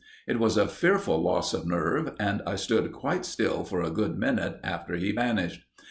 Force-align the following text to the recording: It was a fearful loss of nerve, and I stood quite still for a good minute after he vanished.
It 0.27 0.39
was 0.39 0.57
a 0.57 0.67
fearful 0.67 1.21
loss 1.21 1.53
of 1.53 1.67
nerve, 1.67 2.15
and 2.19 2.41
I 2.47 2.55
stood 2.55 2.91
quite 2.91 3.23
still 3.23 3.63
for 3.63 3.83
a 3.83 3.91
good 3.91 4.17
minute 4.17 4.59
after 4.63 4.95
he 4.95 5.11
vanished. 5.11 5.61